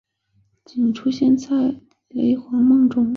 [0.65, 3.07] 仅出现在雷凰梦中。